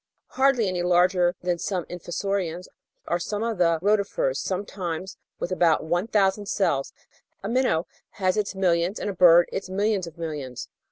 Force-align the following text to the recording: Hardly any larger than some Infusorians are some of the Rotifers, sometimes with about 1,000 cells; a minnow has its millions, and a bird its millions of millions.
Hardly 0.29 0.67
any 0.67 0.81
larger 0.81 1.35
than 1.41 1.59
some 1.59 1.85
Infusorians 1.87 2.67
are 3.07 3.19
some 3.19 3.43
of 3.43 3.59
the 3.59 3.77
Rotifers, 3.83 4.37
sometimes 4.39 5.15
with 5.37 5.51
about 5.51 5.83
1,000 5.83 6.47
cells; 6.47 6.91
a 7.43 7.47
minnow 7.47 7.85
has 8.13 8.35
its 8.35 8.55
millions, 8.55 8.99
and 8.99 9.11
a 9.11 9.13
bird 9.13 9.47
its 9.51 9.69
millions 9.69 10.07
of 10.07 10.17
millions. 10.17 10.69